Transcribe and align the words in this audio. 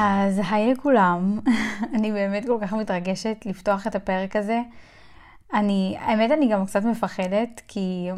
אז 0.00 0.40
היי 0.50 0.72
לכולם, 0.72 1.40
אני 1.94 2.12
באמת 2.12 2.46
כל 2.46 2.58
כך 2.62 2.72
מתרגשת 2.72 3.36
לפתוח 3.46 3.86
את 3.86 3.94
הפרק 3.94 4.36
הזה. 4.36 4.60
אני, 5.54 5.96
האמת 6.00 6.30
אני 6.30 6.48
גם 6.48 6.66
קצת 6.66 6.84
מפחדת, 6.84 7.62
כי 7.68 8.08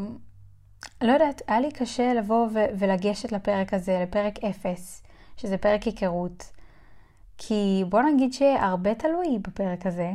לא 1.02 1.12
יודעת, 1.12 1.42
היה 1.48 1.60
לי 1.60 1.72
קשה 1.72 2.14
לבוא 2.14 2.46
ו- 2.46 2.66
ולגשת 2.78 3.32
לפרק 3.32 3.74
הזה, 3.74 4.00
לפרק 4.02 4.44
אפס, 4.44 5.02
שזה 5.36 5.58
פרק 5.58 5.82
היכרות. 5.82 6.52
כי 7.38 7.84
בוא 7.88 8.02
נגיד 8.02 8.32
שהרבה 8.32 8.94
תלוי 8.94 9.38
בפרק 9.42 9.86
הזה, 9.86 10.12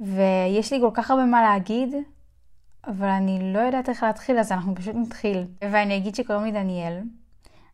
ויש 0.00 0.72
לי 0.72 0.80
כל 0.80 0.90
כך 0.94 1.10
הרבה 1.10 1.24
מה 1.24 1.42
להגיד, 1.42 1.94
אבל 2.86 3.08
אני 3.08 3.52
לא 3.52 3.58
יודעת 3.58 3.88
איך 3.88 4.02
להתחיל, 4.02 4.38
אז 4.38 4.52
אנחנו 4.52 4.74
פשוט 4.74 4.94
נתחיל. 4.94 5.44
ואני 5.60 5.96
אגיד 5.96 6.14
שקוראים 6.14 6.44
לי 6.44 6.52
דניאל, 6.52 7.00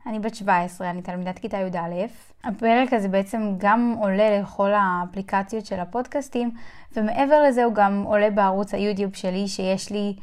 אני 0.07 0.19
בת 0.19 0.35
17, 0.35 0.91
אני 0.91 1.03
תלמידת 1.03 1.39
כיתה 1.39 1.57
י"א. 1.57 2.07
הפרק 2.45 2.93
הזה 2.93 3.09
בעצם 3.09 3.55
גם 3.59 3.97
עולה 4.01 4.41
לכל 4.41 4.71
האפליקציות 4.75 5.67
של 5.67 5.81
הפודקאסטים, 5.81 6.51
ומעבר 6.97 7.43
לזה 7.49 7.65
הוא 7.65 7.75
גם 7.75 8.03
עולה 8.07 8.31
בערוץ 8.31 8.75
היוטיוב 8.75 9.15
שלי, 9.15 9.49
שיש 9.49 9.93
לי 9.93 10.17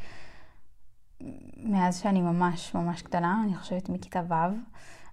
מאז 1.63 1.99
שאני 2.01 2.21
ממש 2.21 2.75
ממש 2.75 3.01
קטנה, 3.01 3.41
אני 3.43 3.55
חושבת 3.55 3.89
מכיתה 3.89 4.21
ו', 4.29 4.33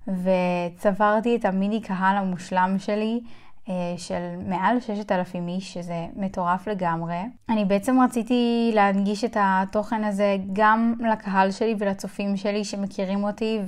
וצברתי 0.08 1.36
את 1.36 1.44
המיני 1.44 1.80
קהל 1.80 2.16
המושלם 2.16 2.76
שלי. 2.78 3.20
אה, 3.68 3.94
של 3.96 4.36
מעל 4.48 4.80
6,000 4.80 5.48
איש, 5.48 5.74
שזה 5.74 6.06
מטורף 6.16 6.68
לגמרי. 6.68 7.16
אני 7.48 7.64
בעצם 7.64 8.00
רציתי 8.00 8.70
להנגיש 8.74 9.24
את 9.24 9.36
התוכן 9.40 10.04
הזה 10.04 10.36
גם 10.52 10.94
לקהל 11.12 11.50
שלי 11.50 11.74
ולצופים 11.78 12.36
שלי 12.36 12.64
שמכירים 12.64 13.24
אותי 13.24 13.60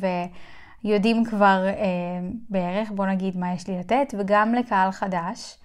ויודעים 0.85 1.25
כבר 1.25 1.67
אה, 1.67 1.75
בערך, 2.49 2.91
בוא 2.91 3.07
נגיד, 3.07 3.37
מה 3.37 3.53
יש 3.53 3.69
לי 3.69 3.79
לתת, 3.79 4.15
וגם 4.19 4.55
לקהל 4.55 4.91
חדש. 4.91 5.59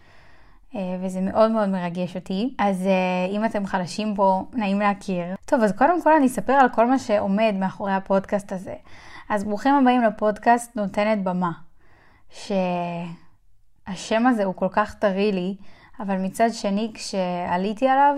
אה, 0.76 0.98
וזה 1.02 1.22
מאוד 1.22 1.52
מאוד 1.52 1.70
מרגש 1.70 2.16
אותי. 2.16 2.56
אז 2.60 2.88
אה, 2.88 3.26
אם 3.32 3.46
אתם 3.46 3.66
חדשים 3.66 4.16
פה, 4.16 4.44
נעים 4.54 4.80
להכיר. 4.80 5.26
טוב, 5.46 5.62
אז 5.62 5.72
קודם 5.72 6.02
כל 6.02 6.14
אני 6.14 6.26
אספר 6.26 6.54
על 6.54 6.70
כל 6.70 6.86
מה 6.86 7.00
שעומד 7.00 7.54
מאחורי 7.60 7.94
הפודקאסט 7.94 8.52
הזה. 8.52 8.76
אז 9.30 9.44
ברוכים 9.44 9.74
הבאים 9.74 10.02
לפודקאסט 10.02 10.76
נותנת 10.76 11.24
במה. 11.24 11.52
שהשם 12.30 14.28
הזה 14.28 14.44
הוא 14.44 14.56
כל 14.56 14.68
כך 14.72 14.94
טרי 14.94 15.32
לי, 15.32 15.56
אבל 16.00 16.18
מצד 16.18 16.50
שני, 16.52 16.92
כשעליתי 16.94 17.88
עליו, 17.88 18.16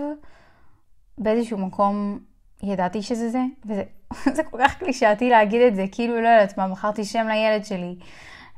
באיזשהו 1.18 1.58
מקום 1.58 2.18
ידעתי 2.62 3.02
שזה 3.02 3.28
זה, 3.28 3.42
וזה 3.64 3.82
זה 4.36 4.42
כל 4.44 4.58
כך 4.60 4.78
קלישאתי 4.78 5.30
להגיד 5.30 5.60
את 5.60 5.74
זה, 5.74 5.84
כאילו 5.92 6.20
לא 6.20 6.28
יודעת 6.28 6.58
מה, 6.58 6.68
בחרתי 6.68 7.04
שם 7.04 7.26
לילד 7.28 7.64
שלי. 7.64 7.96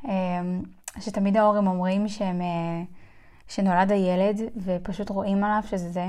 אה, 0.08 0.12
שתמיד 1.00 1.36
ההורים 1.36 1.66
אומרים 1.66 2.08
שהם... 2.08 2.40
שנולד 3.48 3.92
הילד 3.92 4.40
ופשוט 4.56 5.10
רואים 5.10 5.44
עליו 5.44 5.62
שזה 5.66 5.90
זה. 5.90 6.06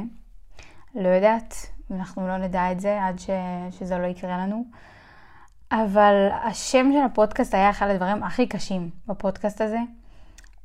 לא 0.95 1.07
יודעת, 1.07 1.55
אנחנו 1.91 2.27
לא 2.27 2.37
נדע 2.37 2.71
את 2.71 2.79
זה 2.79 3.03
עד 3.03 3.19
ש... 3.19 3.29
שזה 3.71 3.97
לא 3.97 4.07
יקרה 4.07 4.37
לנו. 4.37 4.65
אבל 5.71 6.29
השם 6.43 6.91
של 6.93 7.05
הפודקאסט 7.05 7.53
היה 7.53 7.69
אחד 7.69 7.89
הדברים 7.89 8.23
הכי 8.23 8.47
קשים 8.47 8.89
בפודקאסט 9.07 9.61
הזה. 9.61 9.79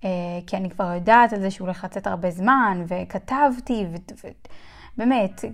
אה, 0.05 0.09
כי 0.47 0.57
אני 0.57 0.71
כבר 0.71 0.93
יודעת 0.95 1.33
על 1.33 1.41
זה 1.41 1.51
שהוא 1.51 1.67
הולך 1.67 1.85
לצאת 1.85 2.07
הרבה 2.07 2.31
זמן, 2.31 2.85
וכתבתי, 2.89 3.87
ובאמת, 3.89 4.49
ו... 4.99 5.03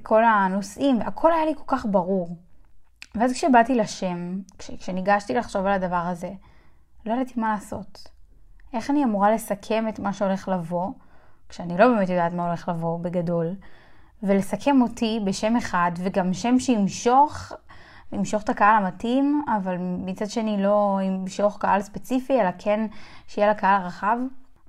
כל 0.03 0.25
הנושאים, 0.25 1.00
הכל 1.00 1.33
היה 1.33 1.45
לי 1.45 1.55
כל 1.55 1.77
כך 1.77 1.87
ברור. 1.87 2.37
ואז 3.14 3.33
כשבאתי 3.33 3.75
לשם, 3.75 4.39
כש... 4.59 4.70
כשניגשתי 4.70 5.34
לחשוב 5.34 5.67
על 5.67 5.73
הדבר 5.73 5.97
הזה, 5.97 6.31
לא 7.06 7.12
ידעתי 7.12 7.41
מה 7.41 7.55
לעשות. 7.55 8.09
איך 8.72 8.91
אני 8.91 9.05
אמורה 9.05 9.31
לסכם 9.31 9.89
את 9.89 9.98
מה 9.98 10.12
שהולך 10.12 10.49
לבוא, 10.49 10.91
כשאני 11.49 11.78
לא 11.78 11.88
באמת 11.88 12.09
יודעת 12.09 12.32
מה 12.32 12.47
הולך 12.47 12.69
לבוא 12.69 12.99
בגדול, 12.99 13.47
ולסכם 14.22 14.82
אותי 14.82 15.21
בשם 15.25 15.56
אחד, 15.56 15.91
וגם 15.99 16.34
שם 16.34 16.59
שימשוך, 16.59 17.53
ימשוך 18.12 18.43
את 18.43 18.49
הקהל 18.49 18.84
המתאים, 18.84 19.44
אבל 19.59 19.76
מצד 19.78 20.31
שני 20.31 20.62
לא 20.62 20.99
ימשוך 21.03 21.59
קהל 21.61 21.82
ספציפי, 21.82 22.41
אלא 22.41 22.50
כן 22.59 22.87
שיהיה 23.26 23.50
לקהל 23.50 23.82
הרחב. 23.82 24.19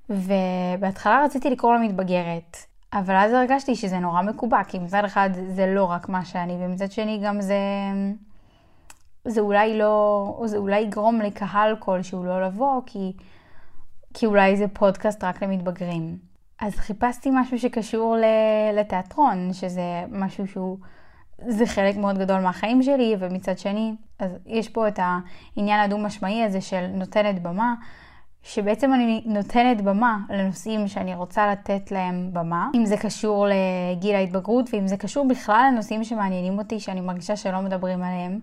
ובהתחלה 0.09 1.21
רציתי 1.25 1.49
לקרוא 1.49 1.73
לה 1.73 1.79
מתבגרת, 1.79 2.57
אבל 2.95 3.15
אז 3.15 3.33
הרגשתי 3.33 3.75
שזה 3.75 3.99
נורא 3.99 4.21
מקובע, 4.21 4.63
כי 4.63 4.79
מצד 4.79 5.05
אחד 5.05 5.29
זה 5.47 5.65
לא 5.67 5.83
רק 5.83 6.09
מה 6.09 6.25
שאני, 6.25 6.57
ומצד 6.59 6.91
שני 6.91 7.21
גם 7.23 7.41
זה... 7.41 7.59
זה 9.27 9.41
אולי 9.41 9.77
לא, 9.77 10.43
זה 10.45 10.57
אולי 10.57 10.79
יגרום 10.79 11.21
לקהל 11.21 11.75
כלשהו 11.79 12.23
לא 12.23 12.45
לבוא, 12.45 12.81
כי, 12.85 13.13
כי 14.13 14.25
אולי 14.25 14.57
זה 14.57 14.67
פודקאסט 14.67 15.23
רק 15.23 15.43
למתבגרים. 15.43 16.17
אז 16.61 16.75
חיפשתי 16.75 17.29
משהו 17.33 17.59
שקשור 17.59 18.15
לתיאטרון, 18.73 19.53
שזה 19.53 20.05
משהו 20.11 20.47
שהוא, 20.47 20.77
זה 21.47 21.65
חלק 21.65 21.97
מאוד 21.97 22.17
גדול 22.17 22.39
מהחיים 22.39 22.83
שלי, 22.83 23.15
ומצד 23.19 23.57
שני, 23.57 23.95
אז 24.19 24.31
יש 24.45 24.69
פה 24.69 24.87
את 24.87 24.99
העניין 25.57 25.79
הדו-משמעי 25.79 26.43
הזה 26.43 26.61
של 26.61 26.87
נותנת 26.87 27.41
במה, 27.41 27.73
שבעצם 28.45 28.93
אני 28.93 29.23
נותנת 29.25 29.81
במה 29.81 30.17
לנושאים 30.29 30.87
שאני 30.87 31.15
רוצה 31.15 31.51
לתת 31.51 31.91
להם 31.91 32.29
במה, 32.33 32.69
אם 32.75 32.85
זה 32.85 32.97
קשור 32.97 33.47
לגיל 33.47 34.15
ההתבגרות, 34.15 34.69
ואם 34.73 34.87
זה 34.87 34.97
קשור 34.97 35.27
בכלל 35.27 35.69
לנושאים 35.71 36.03
שמעניינים 36.03 36.59
אותי, 36.59 36.79
שאני 36.79 37.01
מרגישה 37.01 37.35
שלא 37.35 37.61
מדברים 37.61 38.03
עליהם. 38.03 38.39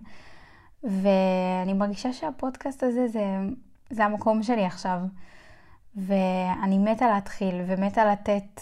ואני 0.83 1.73
מרגישה 1.73 2.13
שהפודקאסט 2.13 2.83
הזה 2.83 3.07
זה, 3.07 3.23
זה 3.89 4.05
המקום 4.05 4.43
שלי 4.43 4.65
עכשיו. 4.65 4.99
ואני 5.95 6.77
מתה 6.77 7.07
להתחיל 7.07 7.55
ומתה 7.67 8.05
לתת 8.05 8.61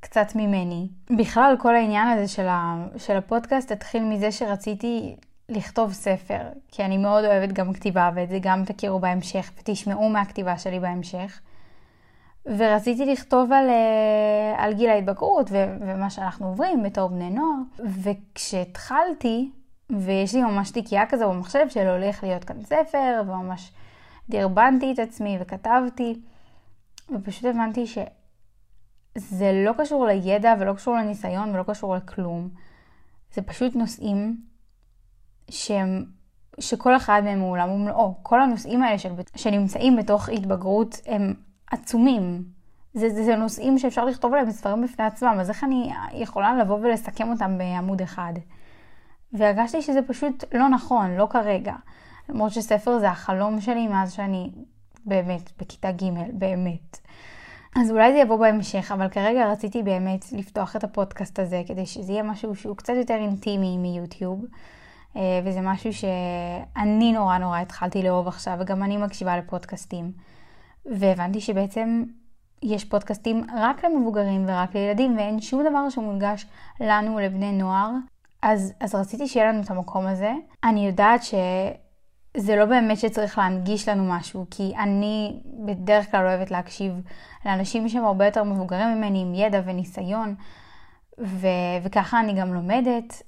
קצת 0.00 0.32
ממני. 0.34 0.88
בכלל, 1.18 1.56
כל 1.58 1.76
העניין 1.76 2.08
הזה 2.08 2.28
של, 2.28 2.48
ה, 2.48 2.86
של 2.96 3.16
הפודקאסט 3.16 3.72
התחיל 3.72 4.04
מזה 4.04 4.32
שרציתי 4.32 5.16
לכתוב 5.50 5.92
ספר, 5.92 6.40
כי 6.68 6.84
אני 6.84 6.98
מאוד 6.98 7.24
אוהבת 7.24 7.52
גם 7.52 7.72
כתיבה, 7.72 8.10
ואת 8.14 8.28
זה 8.28 8.38
גם 8.42 8.64
תכירו 8.64 8.98
בהמשך, 8.98 9.50
ותשמעו 9.58 10.08
מהכתיבה 10.08 10.58
שלי 10.58 10.80
בהמשך. 10.80 11.40
ורציתי 12.46 13.06
לכתוב 13.06 13.52
על, 13.52 13.68
אה, 13.68 14.64
על 14.64 14.72
גיל 14.72 14.90
ההתבגרות 14.90 15.50
ו- 15.50 15.76
ומה 15.80 16.10
שאנחנו 16.10 16.46
עוברים 16.46 16.82
בתור 16.82 17.08
בני 17.08 17.30
נוער. 17.30 17.56
וכשהתחלתי, 17.78 19.50
ויש 19.90 20.34
לי 20.34 20.42
ממש 20.42 20.70
תיקייה 20.70 21.06
כזו 21.06 21.30
במחשב 21.30 21.68
של 21.68 21.88
הולך 21.88 22.24
להיות 22.24 22.44
כאן 22.44 22.62
ספר, 22.62 23.22
וממש 23.26 23.72
דרבנתי 24.28 24.92
את 24.92 24.98
עצמי 24.98 25.38
וכתבתי, 25.40 26.20
ופשוט 27.10 27.44
הבנתי 27.44 27.86
שזה 27.86 29.52
לא 29.64 29.72
קשור 29.78 30.06
לידע 30.06 30.54
ולא 30.58 30.72
קשור 30.72 30.96
לניסיון 30.96 31.54
ולא 31.54 31.62
קשור 31.62 31.96
לכלום. 31.96 32.48
זה 33.34 33.42
פשוט 33.42 33.76
נושאים 33.76 34.49
שהם, 35.50 36.04
שכל 36.60 36.96
אחד 36.96 37.22
מהם 37.24 37.40
הוא 37.40 37.50
עולם 37.50 37.70
ומלואו. 37.70 38.14
כל 38.22 38.42
הנושאים 38.42 38.82
האלה 38.82 38.98
של, 38.98 39.12
שנמצאים 39.36 39.96
בתוך 39.96 40.28
התבגרות 40.28 41.00
הם 41.06 41.34
עצומים. 41.70 42.44
זה, 42.94 43.08
זה, 43.08 43.24
זה 43.24 43.36
נושאים 43.36 43.78
שאפשר 43.78 44.04
לכתוב 44.04 44.32
עליהם 44.32 44.50
ספרים 44.50 44.82
בפני 44.82 45.04
עצמם, 45.04 45.36
אז 45.40 45.50
איך 45.50 45.64
אני 45.64 45.92
יכולה 46.12 46.56
לבוא 46.56 46.78
ולסכם 46.78 47.30
אותם 47.30 47.58
בעמוד 47.58 48.02
אחד? 48.02 48.32
והרגשתי 49.32 49.82
שזה 49.82 50.02
פשוט 50.02 50.44
לא 50.54 50.68
נכון, 50.68 51.16
לא 51.16 51.26
כרגע. 51.30 51.74
למרות 52.28 52.52
שספר 52.52 52.98
זה 52.98 53.10
החלום 53.10 53.60
שלי 53.60 53.88
מאז 53.88 54.12
שאני 54.12 54.50
באמת, 55.04 55.50
בכיתה 55.58 55.92
ג', 55.92 56.04
באמת. 56.32 56.98
אז 57.76 57.90
אולי 57.90 58.12
זה 58.12 58.18
יבוא 58.18 58.36
בהמשך, 58.36 58.92
אבל 58.92 59.08
כרגע 59.08 59.52
רציתי 59.52 59.82
באמת 59.82 60.32
לפתוח 60.32 60.76
את 60.76 60.84
הפודקאסט 60.84 61.38
הזה, 61.38 61.62
כדי 61.66 61.86
שזה 61.86 62.12
יהיה 62.12 62.22
משהו 62.22 62.54
שהוא 62.54 62.76
קצת 62.76 62.92
יותר 62.96 63.14
אינטימי 63.14 63.78
מיוטיוב. 63.78 64.44
אה, 65.16 65.40
וזה 65.44 65.60
משהו 65.60 65.92
שאני 65.92 67.12
נורא 67.12 67.38
נורא 67.38 67.58
התחלתי 67.58 68.02
לאהוב 68.02 68.28
עכשיו, 68.28 68.56
וגם 68.60 68.82
אני 68.82 68.96
מקשיבה 68.96 69.36
לפודקאסטים. 69.38 70.12
והבנתי 70.86 71.40
שבעצם 71.40 72.04
יש 72.62 72.84
פודקאסטים 72.84 73.46
רק 73.56 73.84
למבוגרים 73.84 74.44
ורק 74.48 74.74
לילדים, 74.74 75.16
ואין 75.16 75.40
שום 75.40 75.64
דבר 75.70 75.90
שמונגש 75.90 76.46
לנו, 76.80 77.18
לבני 77.18 77.52
נוער. 77.52 77.90
אז, 78.42 78.72
אז 78.80 78.94
רציתי 78.94 79.28
שיהיה 79.28 79.52
לנו 79.52 79.62
את 79.62 79.70
המקום 79.70 80.06
הזה. 80.06 80.32
אני 80.64 80.86
יודעת 80.86 81.22
ש... 81.22 81.34
זה 82.36 82.56
לא 82.56 82.64
באמת 82.64 82.98
שצריך 82.98 83.38
להנגיש 83.38 83.88
לנו 83.88 84.04
משהו, 84.04 84.46
כי 84.50 84.72
אני 84.78 85.40
בדרך 85.66 86.10
כלל 86.10 86.26
אוהבת 86.26 86.50
להקשיב 86.50 86.92
לאנשים 87.44 87.88
שהם 87.88 88.04
הרבה 88.04 88.24
יותר 88.24 88.44
מבוגרים 88.44 88.88
ממני, 88.88 89.22
עם 89.22 89.34
ידע 89.34 89.60
וניסיון, 89.64 90.34
ו- 91.20 91.46
וככה 91.82 92.20
אני 92.20 92.32
גם 92.32 92.54
לומדת. 92.54 93.22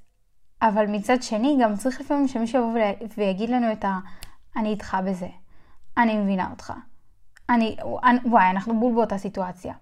אבל 0.62 0.86
מצד 0.86 1.22
שני, 1.22 1.58
גם 1.62 1.76
צריך 1.76 2.00
לפעמים 2.00 2.28
שמישהו 2.28 2.60
יבוא 2.60 2.80
ויגיד 3.16 3.50
לנו 3.50 3.72
את 3.72 3.84
ה... 3.84 3.98
אני 4.56 4.68
איתך 4.68 4.96
בזה, 5.06 5.28
אני 5.96 6.18
מבינה 6.18 6.50
אותך. 6.50 6.72
אני, 7.50 7.76
וואי, 8.24 8.50
אנחנו 8.50 8.80
בול 8.80 8.94
באותה 8.94 9.18
סיטואציה. 9.18 9.74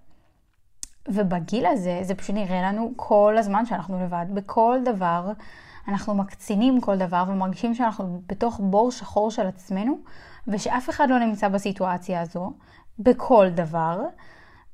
ובגיל 1.09 1.67
הזה, 1.67 1.99
זה 2.03 2.15
פשוט 2.15 2.35
נראה 2.35 2.63
לנו 2.63 2.93
כל 2.97 3.35
הזמן 3.39 3.67
שאנחנו 3.67 4.05
לבד, 4.05 4.27
בכל 4.35 4.79
דבר. 4.85 5.33
אנחנו 5.89 6.15
מקצינים 6.15 6.81
כל 6.81 6.97
דבר 6.97 7.25
ומרגישים 7.29 7.75
שאנחנו 7.75 8.23
בתוך 8.27 8.61
בור 8.63 8.91
שחור 8.91 9.31
של 9.31 9.47
עצמנו, 9.47 9.99
ושאף 10.49 10.91
אחד 10.91 11.11
לא 11.11 11.19
נמצא 11.19 11.49
בסיטואציה 11.49 12.21
הזו, 12.21 12.53
בכל 12.99 13.49
דבר. 13.49 14.01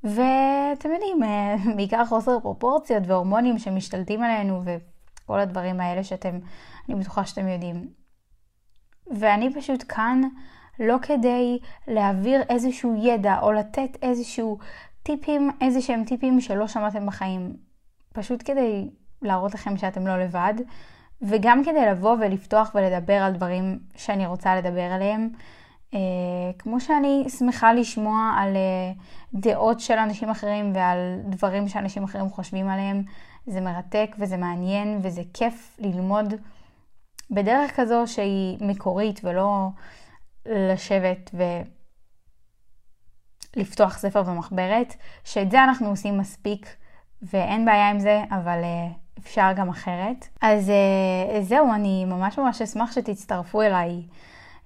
ואתם 0.04 0.90
יודעים, 0.92 1.22
אה, 1.22 1.56
בעיקר 1.76 2.04
חוסר 2.04 2.40
פרופורציות 2.40 3.02
והורמונים 3.06 3.58
שמשתלטים 3.58 4.22
עלינו 4.22 4.62
וכל 5.26 5.40
הדברים 5.40 5.80
האלה 5.80 6.04
שאתם, 6.04 6.38
אני 6.88 6.94
בטוחה 6.94 7.26
שאתם 7.26 7.48
יודעים. 7.48 7.88
ואני 9.06 9.54
פשוט 9.54 9.84
כאן 9.88 10.22
לא 10.80 10.96
כדי 11.02 11.58
להעביר 11.88 12.42
איזשהו 12.48 12.94
ידע 13.04 13.38
או 13.42 13.52
לתת 13.52 13.96
איזשהו 14.02 14.58
טיפים, 15.02 15.50
איזה 15.60 15.80
שהם 15.80 16.04
טיפים 16.04 16.40
שלא 16.40 16.68
שמעתם 16.68 17.06
בחיים. 17.06 17.56
פשוט 18.12 18.42
כדי 18.44 18.90
להראות 19.22 19.54
לכם 19.54 19.76
שאתם 19.76 20.06
לא 20.06 20.18
לבד, 20.18 20.54
וגם 21.22 21.64
כדי 21.64 21.86
לבוא 21.86 22.16
ולפתוח 22.20 22.70
ולדבר 22.74 23.14
על 23.14 23.32
דברים 23.32 23.78
שאני 23.96 24.26
רוצה 24.26 24.56
לדבר 24.56 24.92
עליהם. 24.92 25.30
Uh, 25.92 25.98
כמו 26.58 26.80
שאני 26.80 27.24
שמחה 27.28 27.72
לשמוע 27.72 28.34
על 28.38 28.56
uh, 28.56 29.00
דעות 29.34 29.80
של 29.80 29.94
אנשים 29.94 30.30
אחרים 30.30 30.72
ועל 30.74 31.20
דברים 31.24 31.68
שאנשים 31.68 32.04
אחרים 32.04 32.28
חושבים 32.28 32.68
עליהם, 32.68 33.02
זה 33.46 33.60
מרתק 33.60 34.16
וזה 34.18 34.36
מעניין 34.36 34.98
וזה 35.02 35.22
כיף 35.34 35.76
ללמוד 35.78 36.34
בדרך 37.30 37.76
כזו 37.76 38.02
שהיא 38.06 38.58
מקורית 38.60 39.20
ולא 39.24 39.68
לשבת 40.46 41.30
ולפתוח 43.56 43.98
ספר 43.98 44.22
ומחברת, 44.26 44.94
שאת 45.24 45.50
זה 45.50 45.64
אנחנו 45.64 45.88
עושים 45.88 46.18
מספיק 46.18 46.76
ואין 47.22 47.64
בעיה 47.64 47.90
עם 47.90 47.98
זה, 47.98 48.24
אבל 48.30 48.62
uh, 48.62 49.18
אפשר 49.18 49.52
גם 49.56 49.68
אחרת. 49.68 50.28
אז 50.42 50.68
uh, 50.68 51.42
זהו, 51.42 51.74
אני 51.74 52.04
ממש 52.04 52.38
ממש 52.38 52.62
אשמח 52.62 52.92
שתצטרפו 52.92 53.62
אליי. 53.62 54.02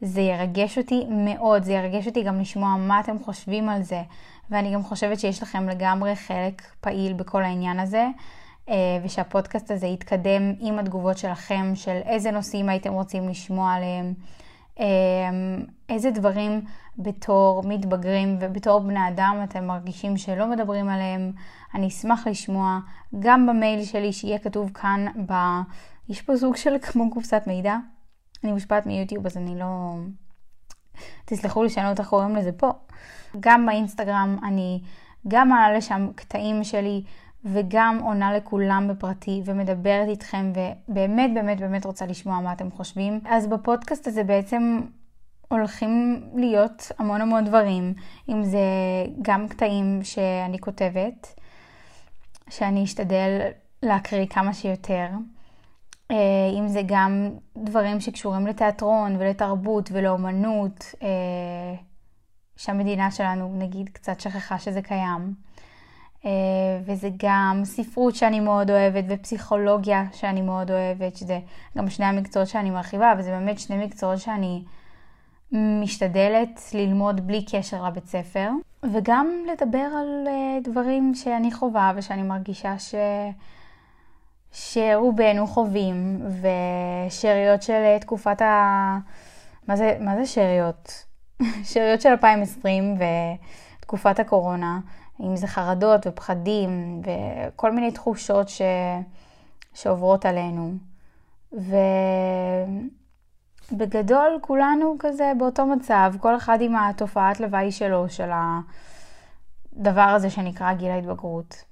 זה 0.01 0.21
ירגש 0.21 0.79
אותי 0.79 1.07
מאוד, 1.09 1.63
זה 1.63 1.73
ירגש 1.73 2.07
אותי 2.07 2.23
גם 2.23 2.41
לשמוע 2.41 2.77
מה 2.77 3.01
אתם 3.01 3.19
חושבים 3.19 3.69
על 3.69 3.83
זה, 3.83 4.03
ואני 4.51 4.75
גם 4.75 4.83
חושבת 4.83 5.21
שיש 5.21 5.43
לכם 5.43 5.69
לגמרי 5.69 6.17
חלק 6.17 6.63
פעיל 6.81 7.13
בכל 7.13 7.43
העניין 7.43 7.81
הזה, 7.81 8.07
ושהפודקאסט 9.05 9.71
הזה 9.71 9.87
יתקדם 9.87 10.55
עם 10.59 10.79
התגובות 10.79 11.19
שלכם, 11.19 11.73
של 11.75 12.01
איזה 12.05 12.31
נושאים 12.31 12.69
הייתם 12.69 12.93
רוצים 12.93 13.29
לשמוע 13.29 13.73
עליהם. 13.73 14.15
אמ, 14.81 15.65
איזה 15.89 16.11
דברים 16.11 16.61
בתור 16.99 17.63
מתבגרים 17.67 18.39
ובתור 18.41 18.81
בני 18.81 19.09
אדם 19.09 19.41
אתם 19.45 19.67
מרגישים 19.67 20.17
שלא 20.17 20.47
מדברים 20.47 20.89
עליהם. 20.89 21.33
אני 21.75 21.89
אשמח 21.89 22.27
לשמוע 22.27 22.79
גם 23.19 23.47
במייל 23.47 23.85
שלי 23.85 24.13
שיהיה 24.13 24.39
כתוב 24.39 24.71
כאן, 24.75 25.07
ב... 25.27 25.33
יש 26.09 26.23
פה 26.23 26.37
סוג 26.37 26.57
של 26.57 26.79
כמו 26.83 27.11
קופסת 27.11 27.43
מידע. 27.47 27.77
אני 28.45 28.53
מושפעת 28.53 28.87
מיוטיוב 28.87 29.27
אז 29.27 29.37
אני 29.37 29.59
לא... 29.59 29.95
תסלחו 31.25 31.63
לי 31.63 31.71
שאני 31.71 31.87
לא 31.87 31.93
איך 31.99 32.09
קוראים 32.09 32.37
לזה 32.37 32.53
פה. 32.53 32.71
גם 33.41 33.67
באינסטגרם 33.67 34.39
אני 34.45 34.83
גם 35.29 35.49
מעלה 35.49 35.77
לשם 35.79 36.09
קטעים 36.15 36.65
שלי 36.65 37.03
וגם 37.45 37.99
עונה 38.03 38.37
לכולם 38.37 38.89
בפרטי 38.91 39.43
ומדברת 39.45 40.09
איתכם 40.09 40.53
ובאמת 40.89 41.35
באמת 41.35 41.61
באמת 41.61 41.87
רוצה 41.87 42.07
לשמוע 42.07 42.41
מה 42.41 42.53
אתם 42.53 42.71
חושבים. 42.71 43.21
אז 43.25 43.47
בפודקאסט 43.47 44.07
הזה 44.07 44.25
בעצם 44.25 44.81
הולכים 45.49 46.23
להיות 46.35 46.93
המון 46.99 47.21
המון 47.21 47.45
דברים, 47.45 47.95
אם 48.29 48.43
זה 48.43 48.59
גם 49.23 49.49
קטעים 49.49 50.01
שאני 50.03 50.59
כותבת, 50.59 51.35
שאני 52.51 52.85
אשתדל 52.85 53.41
להקריא 53.83 54.27
כמה 54.27 54.55
שיותר, 54.55 55.07
אה, 56.11 56.17
אם 56.59 56.69
זה 56.69 56.81
גם 56.87 57.31
דברים 57.57 58.01
שקשורים 58.01 58.47
לתיאטרון 58.47 59.17
ולתרבות 59.19 59.91
ולאומנות, 59.93 60.95
אה, 61.03 61.75
שהמדינה 62.57 63.11
שלנו 63.11 63.55
נגיד 63.59 63.89
קצת 63.89 64.21
שכחה 64.21 64.59
שזה 64.59 64.83
קיים. 64.83 65.35
אה, 66.25 66.31
וזה 66.85 67.09
גם 67.17 67.61
ספרות 67.65 68.15
שאני 68.15 68.41
מאוד 68.41 68.71
אוהבת 68.71 69.05
ופסיכולוגיה 69.09 70.05
שאני 70.13 70.43
מאוד 70.43 70.71
אוהבת, 70.71 71.17
שזה 71.17 71.39
גם 71.79 71.91
שני 71.91 72.07
המקצועות 72.07 72.49
שאני 72.49 72.71
מרחיבה, 72.71 73.13
וזה 73.19 73.31
באמת 73.31 73.59
שני 73.59 73.85
מקצועות 73.85 74.19
שאני 74.19 74.63
משתדלת 75.53 76.61
ללמוד 76.75 77.27
בלי 77.27 77.45
קשר 77.45 77.85
לבית 77.85 78.07
ספר, 78.07 78.51
וגם 78.93 79.31
לדבר 79.53 79.79
על 79.79 80.25
אה, 80.29 80.59
דברים 80.63 81.15
שאני 81.15 81.53
חווה 81.53 81.93
ושאני 81.97 82.23
מרגישה 82.23 82.79
ש... 82.79 82.95
שרובנו 84.53 85.47
חווים, 85.47 86.23
ושאריות 87.07 87.63
של 87.63 87.73
אה, 87.73 87.99
תקופת 88.01 88.43
ה... 88.43 88.99
מה 89.69 89.77
זה, 89.77 89.97
מה 90.01 90.17
זה 90.17 90.27
שאריות? 90.27 91.05
שאריות 91.73 92.01
של 92.01 92.09
2020 92.09 92.99
ותקופת 93.81 94.19
הקורונה. 94.19 94.79
אם 95.21 95.37
זה 95.37 95.47
חרדות 95.47 96.07
ופחדים 96.07 97.03
וכל 97.05 97.73
מיני 97.73 97.91
תחושות 97.91 98.49
ש... 98.49 98.63
שעוברות 99.75 100.27
עלינו. 100.27 100.73
ובגדול 103.73 104.39
כולנו 104.41 104.97
כזה 104.99 105.33
באותו 105.39 105.67
מצב, 105.67 106.15
כל 106.21 106.37
אחד 106.37 106.59
עם 106.61 106.77
התופעת 106.77 107.41
לוואי 107.41 107.73
שלו, 107.73 108.09
של 108.09 108.31
הדבר 109.73 110.01
הזה 110.01 110.31
שנקרא 110.31 110.73
גיל 110.73 110.91
ההתבגרות. 110.91 111.65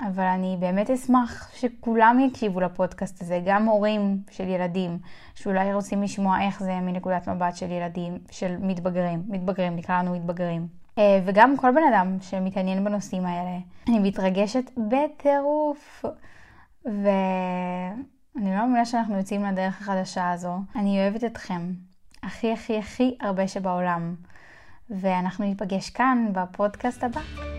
אבל 0.00 0.24
אני 0.24 0.56
באמת 0.60 0.90
אשמח 0.90 1.50
שכולם 1.54 2.20
יקשיבו 2.20 2.60
לפודקאסט 2.60 3.22
הזה, 3.22 3.40
גם 3.46 3.66
הורים 3.66 4.22
של 4.30 4.48
ילדים, 4.48 4.98
שאולי 5.34 5.74
רוצים 5.74 6.02
לשמוע 6.02 6.40
איך 6.40 6.62
זה 6.62 6.80
מנקודת 6.80 7.28
מבט 7.28 7.56
של 7.56 7.70
ילדים, 7.70 8.18
של 8.30 8.56
מתבגרים, 8.60 9.22
מתבגרים, 9.28 9.76
נקרא 9.76 10.02
לנו 10.02 10.14
מתבגרים. 10.14 10.83
אה, 10.98 11.20
וגם 11.24 11.56
כל 11.56 11.70
בן 11.70 11.94
אדם 11.94 12.16
שמתעניין 12.20 12.84
בנושאים 12.84 13.26
האלה. 13.26 13.58
אני 13.88 13.98
מתרגשת 13.98 14.70
בטירוף. 14.76 16.04
ואני 16.84 18.50
לא 18.50 18.56
מאמינה 18.56 18.84
שאנחנו 18.84 19.18
יוצאים 19.18 19.44
לדרך 19.44 19.80
החדשה 19.80 20.30
הזו. 20.30 20.58
אני 20.76 21.02
אוהבת 21.02 21.24
אתכם. 21.24 21.72
הכי 22.22 22.52
הכי 22.52 22.78
הכי 22.78 23.16
הרבה 23.20 23.48
שבעולם. 23.48 24.14
ואנחנו 24.90 25.44
ניפגש 25.44 25.90
כאן 25.90 26.28
בפודקאסט 26.32 27.04
הבא. 27.04 27.53